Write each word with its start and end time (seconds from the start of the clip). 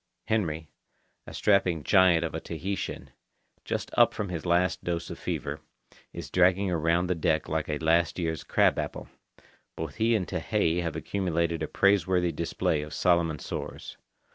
Henry, 0.25 0.67
a 1.27 1.33
strapping 1.35 1.83
giant 1.83 2.25
of 2.25 2.33
a 2.33 2.39
Tahitian, 2.39 3.11
just 3.63 3.91
up 3.95 4.15
from 4.15 4.29
his 4.29 4.47
last 4.47 4.83
dose 4.83 5.11
of 5.11 5.19
fever, 5.19 5.59
is 6.11 6.31
dragging 6.31 6.71
around 6.71 7.05
the 7.05 7.13
deck 7.13 7.47
like 7.47 7.69
a 7.69 7.77
last 7.77 8.17
year's 8.17 8.43
crab 8.43 8.79
apple. 8.79 9.07
Both 9.75 9.97
he 9.97 10.15
and 10.15 10.27
Tehei 10.27 10.81
have 10.81 10.95
accumulated 10.95 11.61
a 11.61 11.67
praiseworthy 11.67 12.31
display 12.31 12.81
of 12.81 12.95
Solomon 12.95 13.37
sores. 13.37 13.97